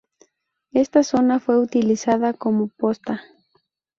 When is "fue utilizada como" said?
1.39-2.69